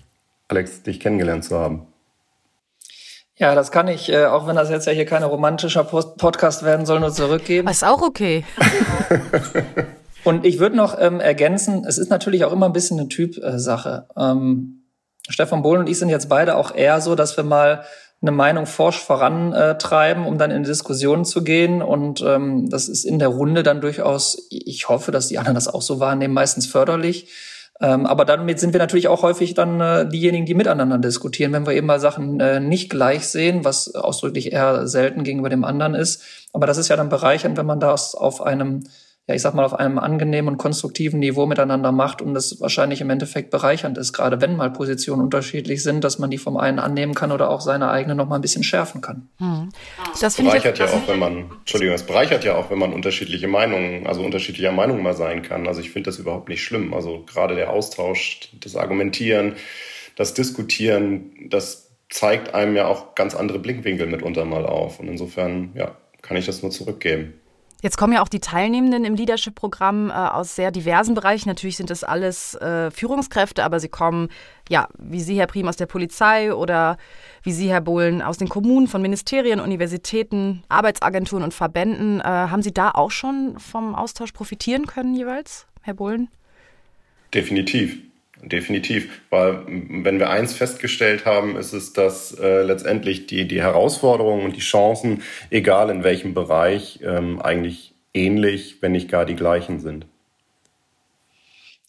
[0.47, 1.88] Alex, dich kennengelernt zu haben.
[3.36, 6.63] Ja, das kann ich, äh, auch wenn das jetzt ja hier kein romantischer Post Podcast
[6.63, 7.67] werden soll, nur zurückgeben.
[7.67, 8.43] Ist auch okay.
[10.23, 14.07] Und ich würde noch ähm, ergänzen, es ist natürlich auch immer ein bisschen eine Typsache.
[14.17, 14.83] Ähm,
[15.29, 17.83] Stefan Bohlen und ich sind jetzt beide auch eher so, dass wir mal
[18.21, 21.81] eine Meinung forsch vorantreiben, um dann in Diskussionen zu gehen.
[21.81, 25.67] Und ähm, das ist in der Runde dann durchaus, ich hoffe, dass die anderen das
[25.67, 27.29] auch so wahrnehmen, meistens förderlich.
[27.80, 31.68] Ähm, aber damit sind wir natürlich auch häufig dann äh, diejenigen, die miteinander diskutieren, wenn
[31.68, 35.94] wir eben mal Sachen äh, nicht gleich sehen, was ausdrücklich eher selten gegenüber dem anderen
[35.94, 36.24] ist.
[36.54, 38.84] Aber das ist ja dann bereichernd, wenn man das auf einem
[39.28, 43.02] ja, ich sag mal, auf einem angenehmen und konstruktiven Niveau miteinander macht und das wahrscheinlich
[43.02, 46.80] im Endeffekt bereichernd ist, gerade wenn mal Positionen unterschiedlich sind, dass man die vom einen
[46.80, 49.28] annehmen kann oder auch seine eigene noch mal ein bisschen schärfen kann.
[49.40, 49.70] Hm.
[50.22, 54.08] Das bereichert ja auch, wenn man, Entschuldigung, es bereichert ja auch, wenn man unterschiedliche Meinungen,
[54.08, 55.68] also unterschiedlicher Meinung mal sein kann.
[55.68, 56.94] Also ich finde das überhaupt nicht schlimm.
[56.94, 59.56] Also gerade der Austausch, das Argumentieren,
[60.16, 65.02] das Diskutieren, das zeigt einem ja auch ganz andere Blickwinkel mitunter mal auf.
[65.02, 67.34] Und insofern, ja, kann ich das nur zurückgeben.
[67.82, 71.48] Jetzt kommen ja auch die Teilnehmenden im Leadership-Programm äh, aus sehr diversen Bereichen.
[71.48, 74.30] Natürlich sind das alles äh, Führungskräfte, aber sie kommen,
[74.68, 76.98] ja, wie Sie, Herr Prim, aus der Polizei oder
[77.44, 82.20] wie Sie, Herr Bohlen, aus den Kommunen, von Ministerien, Universitäten, Arbeitsagenturen und Verbänden.
[82.20, 86.30] Äh, haben Sie da auch schon vom Austausch profitieren können jeweils, Herr Bohlen?
[87.32, 88.07] Definitiv.
[88.43, 94.45] Definitiv, weil wenn wir eins festgestellt haben, ist es, dass äh, letztendlich die, die Herausforderungen
[94.45, 99.80] und die Chancen, egal in welchem Bereich, ähm, eigentlich ähnlich, wenn nicht gar die gleichen
[99.80, 100.06] sind.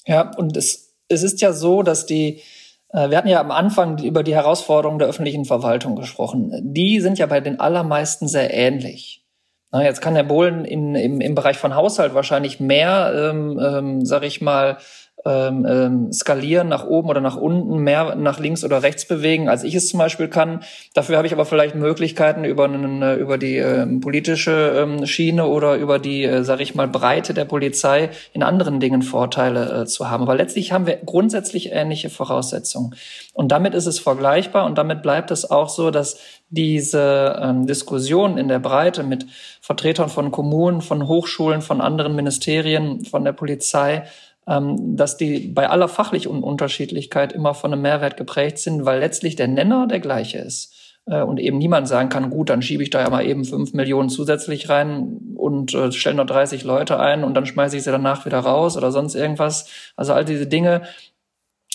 [0.06, 2.40] Ja, und es, es ist ja so, dass die,
[2.88, 6.52] äh, wir hatten ja am Anfang über die Herausforderungen der öffentlichen Verwaltung gesprochen.
[6.62, 9.22] Die sind ja bei den allermeisten sehr ähnlich.
[9.70, 14.06] Na, jetzt kann Herr Bohlen in, im, im Bereich von Haushalt wahrscheinlich mehr, ähm, ähm,
[14.06, 14.78] sag ich mal,
[15.24, 19.64] ähm, ähm, skalieren nach oben oder nach unten, mehr nach links oder rechts bewegen, als
[19.64, 20.62] ich es zum Beispiel kann.
[20.94, 25.76] Dafür habe ich aber vielleicht Möglichkeiten über, eine, über die ähm, politische ähm, Schiene oder
[25.76, 30.08] über die, äh, sage ich mal, Breite der Polizei in anderen Dingen Vorteile äh, zu
[30.08, 30.22] haben.
[30.22, 32.94] Aber letztlich haben wir grundsätzlich ähnliche Voraussetzungen.
[33.34, 36.18] Und damit ist es vergleichbar und damit bleibt es auch so, dass
[36.50, 39.26] diese ähm, Diskussion in der Breite mit
[39.60, 44.04] Vertretern von Kommunen, von Hochschulen, von anderen Ministerien, von der Polizei
[44.48, 49.48] dass die bei aller fachlichen Unterschiedlichkeit immer von einem Mehrwert geprägt sind, weil letztlich der
[49.48, 50.74] Nenner der gleiche ist.
[51.08, 53.72] Äh, und eben niemand sagen kann, gut, dann schiebe ich da ja mal eben fünf
[53.72, 57.90] Millionen zusätzlich rein und äh, stelle noch 30 Leute ein und dann schmeiße ich sie
[57.90, 59.68] danach wieder raus oder sonst irgendwas.
[59.96, 60.82] Also all diese Dinge,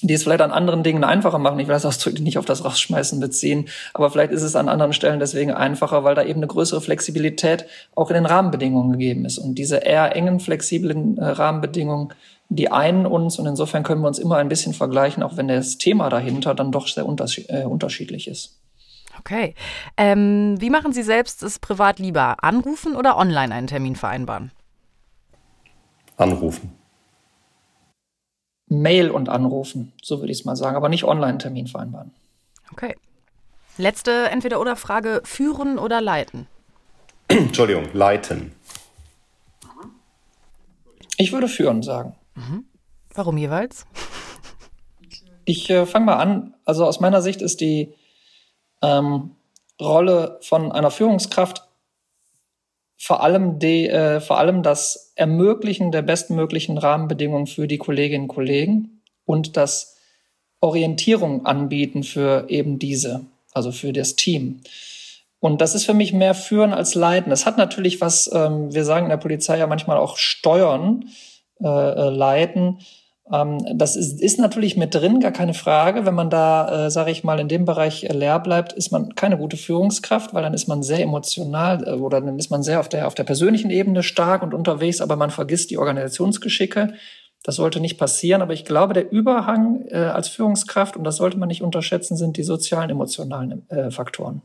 [0.01, 1.59] die es vielleicht an anderen Dingen einfacher machen.
[1.59, 4.93] Ich will das ausdrücklich nicht auf das Rausschmeißen beziehen, aber vielleicht ist es an anderen
[4.93, 9.37] Stellen deswegen einfacher, weil da eben eine größere Flexibilität auch in den Rahmenbedingungen gegeben ist.
[9.37, 12.09] Und diese eher engen, flexiblen äh, Rahmenbedingungen,
[12.49, 15.77] die einen uns und insofern können wir uns immer ein bisschen vergleichen, auch wenn das
[15.77, 18.59] Thema dahinter dann doch sehr äh, unterschiedlich ist.
[19.19, 19.55] Okay.
[19.97, 22.43] Ähm, wie machen Sie selbst es privat lieber?
[22.43, 24.51] Anrufen oder online einen Termin vereinbaren?
[26.17, 26.73] Anrufen.
[28.67, 32.11] Mail und anrufen, so würde ich es mal sagen, aber nicht Online-Termin vereinbaren.
[32.71, 32.95] Okay.
[33.77, 36.47] Letzte Entweder-Oder-Frage: Führen oder leiten?
[37.27, 38.53] Entschuldigung, leiten.
[41.17, 42.15] Ich würde führen sagen.
[42.35, 42.65] Mhm.
[43.13, 43.85] Warum jeweils?
[45.45, 46.53] Ich äh, fange mal an.
[46.63, 47.93] Also aus meiner Sicht ist die
[48.81, 49.31] ähm,
[49.77, 51.67] Rolle von einer Führungskraft
[52.97, 58.35] vor allem, die, äh, vor allem das Ermöglichen der bestmöglichen Rahmenbedingungen für die Kolleginnen und
[58.35, 59.97] Kollegen und das
[60.61, 64.61] Orientierung anbieten für eben diese, also für das Team.
[65.41, 67.33] Und das ist für mich mehr Führen als Leiten.
[67.33, 71.09] Es hat natürlich was, ähm, wir sagen in der Polizei ja manchmal auch Steuern,
[71.63, 72.79] äh, äh Leiten.
[73.31, 76.05] Ähm, das ist, ist natürlich mit drin, gar keine Frage.
[76.05, 79.15] Wenn man da, äh, sage ich mal, in dem Bereich äh, leer bleibt, ist man
[79.15, 82.79] keine gute Führungskraft, weil dann ist man sehr emotional äh, oder dann ist man sehr
[82.79, 86.93] auf der, auf der persönlichen Ebene stark und unterwegs, aber man vergisst die Organisationsgeschicke.
[87.43, 91.37] Das sollte nicht passieren, aber ich glaube, der Überhang äh, als Führungskraft, und das sollte
[91.37, 94.41] man nicht unterschätzen, sind die sozialen, emotionalen äh, Faktoren.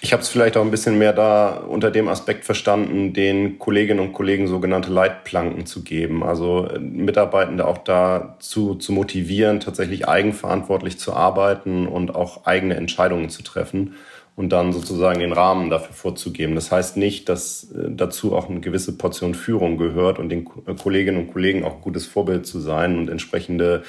[0.00, 3.98] Ich habe es vielleicht auch ein bisschen mehr da unter dem Aspekt verstanden, den Kolleginnen
[3.98, 6.22] und Kollegen sogenannte Leitplanken zu geben.
[6.22, 13.28] Also äh, Mitarbeitende auch dazu zu motivieren, tatsächlich eigenverantwortlich zu arbeiten und auch eigene Entscheidungen
[13.28, 13.96] zu treffen
[14.38, 16.54] und dann sozusagen den Rahmen dafür vorzugeben.
[16.54, 20.74] Das heißt nicht, dass äh, dazu auch eine gewisse Portion Führung gehört und den äh,
[20.74, 23.82] Kolleginnen und Kollegen auch ein gutes Vorbild zu sein und entsprechende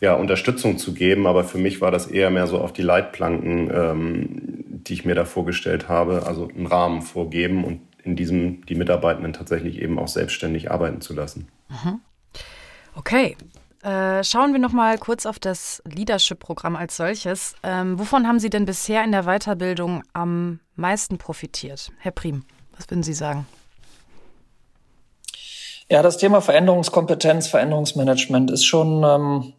[0.00, 1.26] ja, Unterstützung zu geben.
[1.26, 4.28] Aber für mich war das eher mehr so auf die Leitplanken, ähm,
[4.68, 9.32] die ich mir da vorgestellt habe, also einen Rahmen vorgeben und in diesem die Mitarbeitenden
[9.32, 11.48] tatsächlich eben auch selbstständig arbeiten zu lassen.
[11.70, 11.98] Mhm.
[12.94, 13.36] Okay,
[13.82, 17.54] äh, schauen wir noch mal kurz auf das Leadership-Programm als solches.
[17.62, 21.92] Ähm, wovon haben Sie denn bisher in der Weiterbildung am meisten profitiert?
[21.98, 22.44] Herr Prim,
[22.76, 23.46] was würden Sie sagen?
[25.90, 29.52] Ja, das Thema Veränderungskompetenz, Veränderungsmanagement ist schon ähm,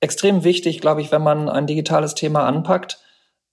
[0.00, 3.01] extrem wichtig, glaube ich, wenn man ein digitales Thema anpackt.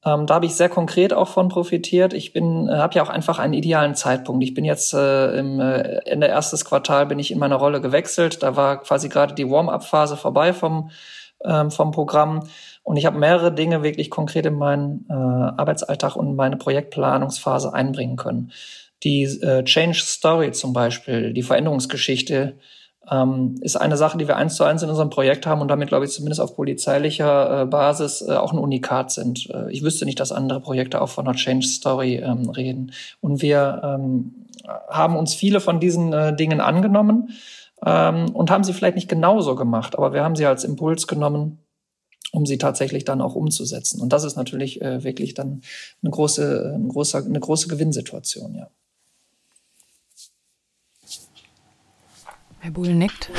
[0.05, 2.13] Ähm, da habe ich sehr konkret auch von profitiert.
[2.13, 4.43] Ich bin, äh, habe ja auch einfach einen idealen Zeitpunkt.
[4.43, 8.43] Ich bin jetzt äh, im äh, Ende erstes Quartal bin ich in meiner Rolle gewechselt.
[8.43, 10.91] Da war quasi gerade die Warm-up-Phase vorbei vom
[11.43, 12.49] ähm, vom Programm
[12.83, 18.17] und ich habe mehrere Dinge wirklich konkret in meinen äh, Arbeitsalltag und meine Projektplanungsphase einbringen
[18.17, 18.51] können.
[19.03, 22.57] Die äh, Change Story zum Beispiel, die Veränderungsgeschichte,
[23.11, 25.89] ähm, ist eine Sache, die wir eins zu eins in unserem Projekt haben und damit,
[25.89, 29.49] glaube ich, zumindest auf polizeilicher äh, Basis äh, auch ein Unikat sind.
[29.49, 32.91] Äh, ich wüsste nicht, dass andere Projekte auch von einer Change Story ähm, reden.
[33.21, 34.45] Und wir ähm,
[34.89, 37.29] haben uns viele von diesen äh, Dingen angenommen
[37.85, 41.59] ähm, und haben sie vielleicht nicht genauso gemacht, aber wir haben sie als Impuls genommen,
[42.31, 44.01] um sie tatsächlich dann auch umzusetzen.
[44.01, 45.61] Und das ist natürlich äh, wirklich dann
[46.03, 48.67] eine große, eine große, eine große Gewinnsituation, ja.
[52.59, 53.29] Herr Buhl nickt.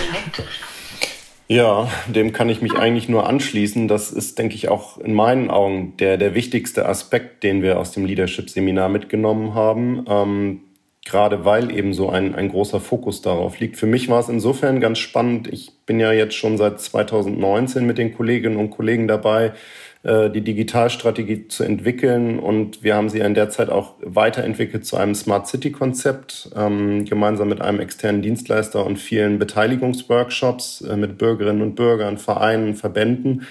[1.47, 3.89] Ja, dem kann ich mich eigentlich nur anschließen.
[3.89, 7.91] Das ist, denke ich, auch in meinen Augen der, der wichtigste Aspekt, den wir aus
[7.93, 10.05] dem Leadership-Seminar mitgenommen haben.
[10.09, 10.61] Ähm,
[11.05, 13.77] gerade weil eben so ein, ein großer Fokus darauf liegt.
[13.77, 15.49] Für mich war es insofern ganz spannend.
[15.53, 19.53] Ich bin ja jetzt schon seit 2019 mit den Kolleginnen und Kollegen dabei,
[20.03, 22.39] die Digitalstrategie zu entwickeln.
[22.39, 27.05] Und wir haben sie in der Zeit auch weiterentwickelt zu einem Smart City Konzept, ähm,
[27.05, 33.47] gemeinsam mit einem externen Dienstleister und vielen Beteiligungsworkshops äh, mit Bürgerinnen und Bürgern, Vereinen, Verbänden.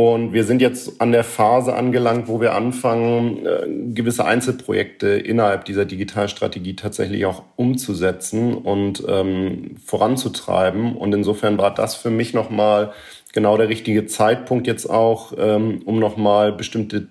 [0.00, 5.66] Und wir sind jetzt an der Phase angelangt, wo wir anfangen, äh, gewisse Einzelprojekte innerhalb
[5.66, 10.96] dieser Digitalstrategie tatsächlich auch umzusetzen und ähm, voranzutreiben.
[10.96, 12.92] Und insofern war das für mich nochmal
[13.32, 17.08] genau der richtige Zeitpunkt jetzt auch, ähm, um nochmal bestimmte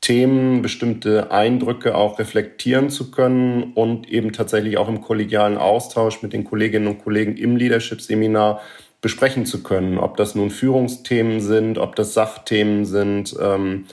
[0.00, 6.32] Themen, bestimmte Eindrücke auch reflektieren zu können und eben tatsächlich auch im kollegialen Austausch mit
[6.32, 8.60] den Kolleginnen und Kollegen im Leadership-Seminar
[9.00, 9.98] besprechen zu können.
[9.98, 13.84] Ob das nun Führungsthemen sind, ob das Sachthemen sind ähm,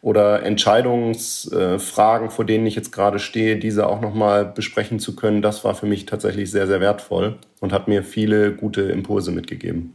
[0.00, 5.42] oder Entscheidungsfragen, äh, vor denen ich jetzt gerade stehe, diese auch nochmal besprechen zu können,
[5.42, 9.94] das war für mich tatsächlich sehr, sehr wertvoll und hat mir viele gute Impulse mitgegeben.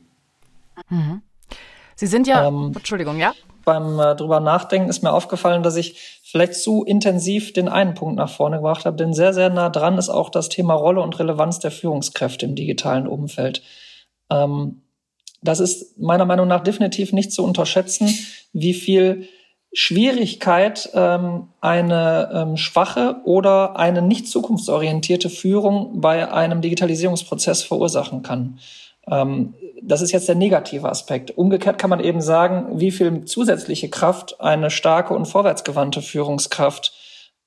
[0.89, 1.21] Mhm.
[1.95, 3.33] Sie sind ja, ähm, Entschuldigung, ja?
[3.65, 8.15] Beim äh, drüber nachdenken ist mir aufgefallen, dass ich vielleicht zu intensiv den einen Punkt
[8.15, 11.17] nach vorne gebracht habe, denn sehr, sehr nah dran ist auch das Thema Rolle und
[11.19, 13.63] Relevanz der Führungskräfte im digitalen Umfeld.
[14.29, 14.83] Ähm,
[15.41, 18.09] das ist meiner Meinung nach definitiv nicht zu unterschätzen,
[18.53, 19.27] wie viel
[19.73, 28.59] Schwierigkeit ähm, eine ähm, schwache oder eine nicht zukunftsorientierte Führung bei einem Digitalisierungsprozess verursachen kann.
[29.09, 31.37] Ähm, das ist jetzt der negative Aspekt.
[31.37, 36.93] Umgekehrt kann man eben sagen, wie viel zusätzliche Kraft eine starke und vorwärtsgewandte Führungskraft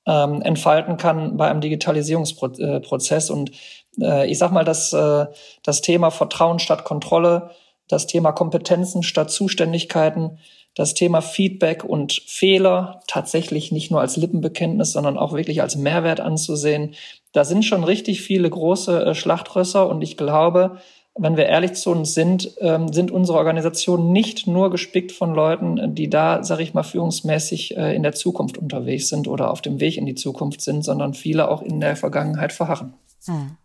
[0.05, 3.29] ähm, entfalten kann bei einem Digitalisierungsprozess.
[3.29, 3.51] Und
[3.99, 5.25] äh, ich sage mal, dass äh,
[5.63, 7.51] das Thema Vertrauen statt Kontrolle,
[7.87, 10.39] das Thema Kompetenzen statt Zuständigkeiten,
[10.75, 16.21] das Thema Feedback und Fehler tatsächlich nicht nur als Lippenbekenntnis, sondern auch wirklich als Mehrwert
[16.21, 16.95] anzusehen.
[17.33, 20.77] Da sind schon richtig viele große äh, Schlachtrösser und ich glaube,
[21.17, 25.93] wenn wir ehrlich zu uns sind, ähm, sind unsere Organisationen nicht nur gespickt von Leuten,
[25.93, 29.79] die da, sage ich mal, führungsmäßig äh, in der Zukunft unterwegs sind oder auf dem
[29.79, 32.93] Weg in die Zukunft sind, sondern viele auch in der Vergangenheit verharren.
[33.25, 33.57] Hm.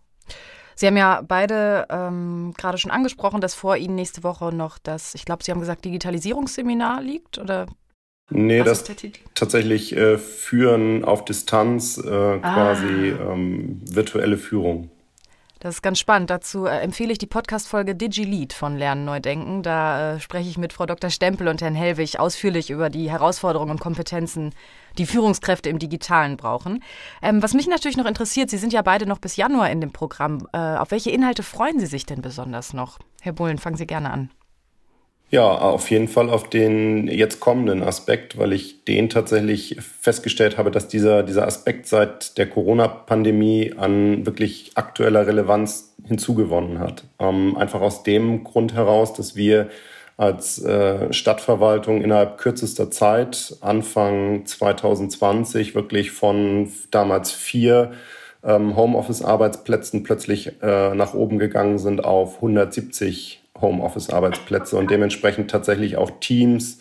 [0.75, 5.15] Sie haben ja beide ähm, gerade schon angesprochen, dass vor Ihnen nächste Woche noch das,
[5.15, 7.67] ich glaube, Sie haben gesagt, Digitalisierungsseminar liegt oder?
[8.29, 8.85] Nee, das
[9.35, 12.39] tatsächlich äh, Führen auf Distanz, äh, ah.
[12.39, 14.91] quasi ähm, virtuelle Führung.
[15.67, 16.31] Das ist ganz spannend.
[16.31, 19.65] Dazu äh, empfehle ich die Podcast-Folge DigiLead von Lernen Neu Denken.
[19.65, 21.11] Da äh, spreche ich mit Frau Dr.
[21.11, 24.55] Stempel und Herrn Hellwig ausführlich über die Herausforderungen und Kompetenzen,
[24.97, 26.85] die Führungskräfte im Digitalen brauchen.
[27.21, 29.91] Ähm, was mich natürlich noch interessiert, Sie sind ja beide noch bis Januar in dem
[29.91, 30.47] Programm.
[30.53, 33.01] Äh, auf welche Inhalte freuen Sie sich denn besonders noch?
[33.21, 34.31] Herr Bullen, fangen Sie gerne an.
[35.29, 40.71] Ja, auf jeden Fall auf den jetzt kommenden Aspekt, weil ich den tatsächlich festgestellt habe,
[40.71, 47.05] dass dieser, dieser Aspekt seit der Corona-Pandemie an wirklich aktueller Relevanz hinzugewonnen hat.
[47.19, 49.69] Ähm, einfach aus dem Grund heraus, dass wir
[50.17, 57.93] als äh, Stadtverwaltung innerhalb kürzester Zeit, Anfang 2020, wirklich von damals vier
[58.45, 66.11] ähm, Homeoffice-Arbeitsplätzen plötzlich äh, nach oben gegangen sind auf 170 Homeoffice-Arbeitsplätze und dementsprechend tatsächlich auch
[66.21, 66.81] Teams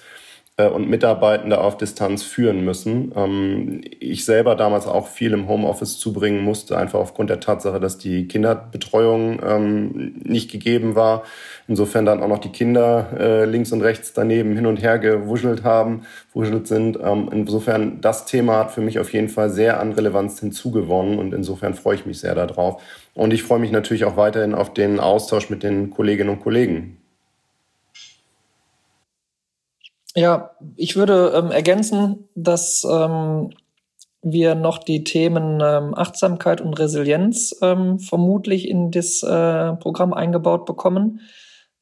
[0.63, 3.11] und Mitarbeitende auf Distanz führen müssen.
[3.13, 7.97] Ähm, ich selber damals auch viel im Homeoffice zubringen musste, einfach aufgrund der Tatsache, dass
[7.97, 11.23] die Kinderbetreuung ähm, nicht gegeben war.
[11.67, 15.65] Insofern dann auch noch die Kinder äh, links und rechts daneben hin und her gewuschelt
[15.65, 16.97] haben, wuschelt sind.
[17.03, 21.33] Ähm, insofern, das Thema hat für mich auf jeden Fall sehr an Relevanz hinzugewonnen und
[21.33, 22.81] insofern freue ich mich sehr darauf.
[23.13, 26.97] Und ich freue mich natürlich auch weiterhin auf den Austausch mit den Kolleginnen und Kollegen.
[30.15, 33.49] Ja, ich würde ähm, ergänzen, dass ähm,
[34.21, 40.65] wir noch die Themen ähm, Achtsamkeit und Resilienz ähm, vermutlich in das äh, Programm eingebaut
[40.65, 41.19] bekommen.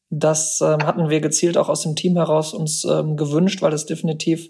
[0.10, 3.86] Das ähm, hatten wir gezielt auch aus dem Team heraus uns ähm, gewünscht, weil es
[3.86, 4.50] definitiv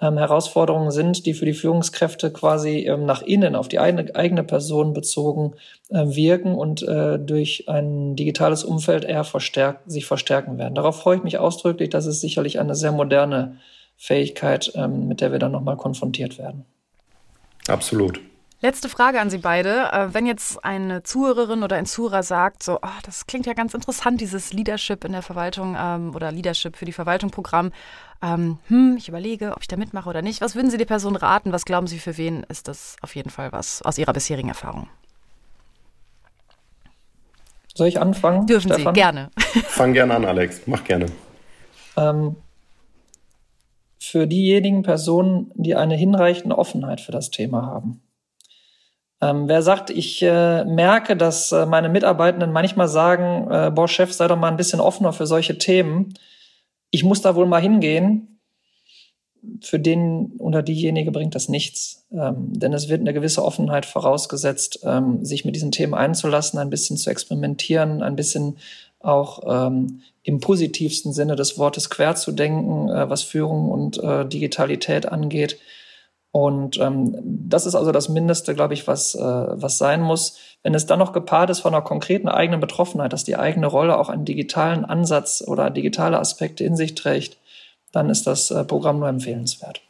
[0.00, 4.44] ähm, Herausforderungen sind, die für die Führungskräfte quasi ähm, nach innen auf die eigene, eigene
[4.44, 5.54] Person bezogen
[5.90, 10.74] äh, wirken und äh, durch ein digitales Umfeld eher verstärkt, sich verstärken werden.
[10.74, 11.90] Darauf freue ich mich ausdrücklich.
[11.90, 13.58] Das ist sicherlich eine sehr moderne
[13.96, 16.64] Fähigkeit, ähm, mit der wir dann nochmal konfrontiert werden.
[17.68, 18.20] Absolut.
[18.62, 19.90] Letzte Frage an Sie beide.
[19.90, 23.72] Äh, wenn jetzt eine Zuhörerin oder ein Zuhörer sagt, so, oh, das klingt ja ganz
[23.72, 27.72] interessant, dieses Leadership in der Verwaltung ähm, oder Leadership für die Verwaltung Programm,
[28.22, 30.40] ähm, hm, ich überlege, ob ich da mitmache oder nicht.
[30.40, 31.52] Was würden Sie der Person raten?
[31.52, 34.88] Was glauben Sie, für wen ist das auf jeden Fall was aus Ihrer bisherigen Erfahrung?
[37.74, 38.46] Soll ich anfangen?
[38.46, 38.94] Dürfen Stefan?
[38.94, 39.30] Sie, gerne.
[39.66, 40.62] Fang gerne an, Alex.
[40.66, 41.06] Mach gerne.
[41.96, 42.36] Ähm,
[43.98, 48.02] für diejenigen Personen, die eine hinreichende Offenheit für das Thema haben
[49.22, 54.12] ähm, wer sagt, ich äh, merke, dass äh, meine Mitarbeitenden manchmal sagen, äh, boah, Chef,
[54.12, 56.14] sei doch mal ein bisschen offener für solche Themen.
[56.90, 58.40] Ich muss da wohl mal hingehen.
[59.62, 62.06] Für den oder diejenige bringt das nichts.
[62.12, 66.68] Ähm, denn es wird eine gewisse Offenheit vorausgesetzt, ähm, sich mit diesen Themen einzulassen, ein
[66.70, 68.58] bisschen zu experimentieren, ein bisschen
[68.98, 74.26] auch ähm, im positivsten Sinne des Wortes quer zu denken, äh, was Führung und äh,
[74.26, 75.58] Digitalität angeht
[76.32, 80.38] und ähm, das ist also das Mindeste, glaube ich, was, äh, was sein muss.
[80.62, 83.98] Wenn es dann noch gepaart ist von einer konkreten eigenen Betroffenheit, dass die eigene Rolle
[83.98, 87.38] auch einen digitalen Ansatz oder digitale Aspekte in sich trägt,
[87.92, 89.82] dann ist das äh, Programm nur empfehlenswert.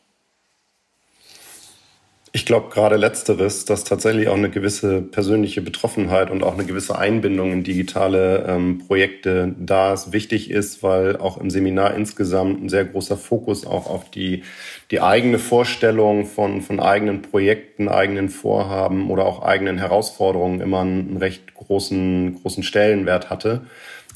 [2.32, 6.96] Ich glaube gerade letzteres, dass tatsächlich auch eine gewisse persönliche Betroffenheit und auch eine gewisse
[6.96, 12.68] Einbindung in digitale ähm, Projekte da ist, wichtig ist, weil auch im Seminar insgesamt ein
[12.68, 14.44] sehr großer Fokus auch auf die,
[14.92, 21.16] die eigene Vorstellung von, von eigenen Projekten, eigenen Vorhaben oder auch eigenen Herausforderungen immer einen,
[21.16, 23.62] recht großen, großen Stellenwert hatte.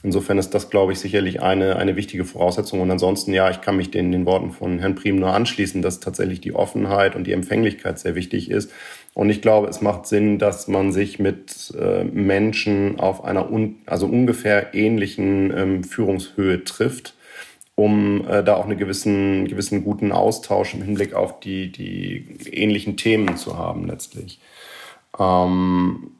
[0.04, 2.82] Insofern ist das, glaube ich, sicherlich eine, eine wichtige Voraussetzung.
[2.82, 5.98] Und ansonsten, ja, ich kann mich den, den Worten von Herrn Prim nur anschließen, dass
[5.98, 8.70] tatsächlich die Offenheit und die Empfänglichkeit sehr wichtig ist.
[9.14, 13.76] Und ich glaube, es macht Sinn, dass man sich mit äh, Menschen auf einer un
[13.86, 17.14] also ungefähr ähnlichen ähm, Führungshöhe trifft,
[17.74, 22.98] um äh, da auch einen gewissen, gewissen guten Austausch im Hinblick auf die, die ähnlichen
[22.98, 24.38] Themen zu haben letztlich.
[25.18, 26.10] Ähm,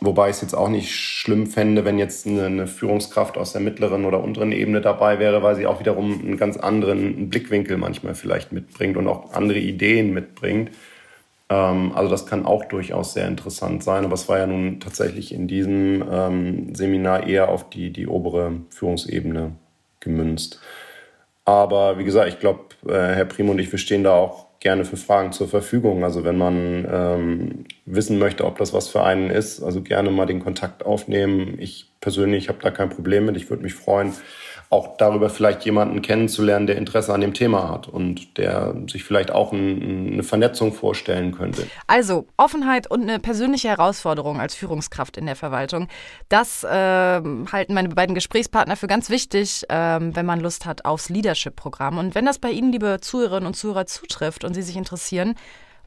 [0.00, 3.60] Wobei ich es jetzt auch nicht schlimm fände, wenn jetzt eine, eine, Führungskraft aus der
[3.60, 8.14] mittleren oder unteren Ebene dabei wäre, weil sie auch wiederum einen ganz anderen Blickwinkel manchmal
[8.14, 10.70] vielleicht mitbringt und auch andere Ideen mitbringt.
[11.48, 14.04] Ähm, also das kann auch durchaus sehr interessant sein.
[14.04, 18.52] Aber es war ja nun tatsächlich in diesem ähm, Seminar eher auf die, die obere
[18.70, 19.52] Führungsebene
[19.98, 20.60] gemünzt.
[21.44, 24.84] Aber wie gesagt, ich glaube, äh, Herr Primo und ich, wir stehen da auch gerne
[24.84, 26.04] für Fragen zur Verfügung.
[26.04, 30.26] Also wenn man ähm, wissen möchte, ob das was für einen ist, also gerne mal
[30.26, 31.56] den Kontakt aufnehmen.
[31.58, 33.36] Ich persönlich habe da kein Problem mit.
[33.36, 34.12] Ich würde mich freuen,
[34.70, 39.30] auch darüber vielleicht jemanden kennenzulernen, der Interesse an dem Thema hat und der sich vielleicht
[39.30, 41.66] auch ein, eine Vernetzung vorstellen könnte.
[41.86, 45.88] Also Offenheit und eine persönliche Herausforderung als Führungskraft in der Verwaltung,
[46.28, 51.08] das äh, halten meine beiden Gesprächspartner für ganz wichtig, äh, wenn man Lust hat aufs
[51.08, 51.96] Leadership-Programm.
[51.96, 55.34] Und wenn das bei Ihnen, liebe Zuhörerinnen und Zuhörer, zutrifft und Sie sich interessieren,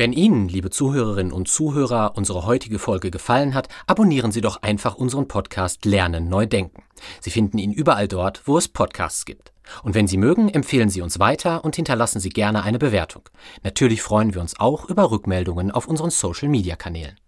[0.03, 4.97] Wenn Ihnen, liebe Zuhörerinnen und Zuhörer, unsere heutige Folge gefallen hat, abonnieren Sie doch einfach
[4.97, 6.83] unseren Podcast Lernen neu denken.
[7.21, 9.53] Sie finden ihn überall dort, wo es Podcasts gibt.
[9.85, 13.23] Und wenn Sie mögen, empfehlen Sie uns weiter und hinterlassen Sie gerne eine Bewertung.
[13.63, 17.21] Natürlich freuen wir uns auch über Rückmeldungen auf unseren Social-Media-Kanälen.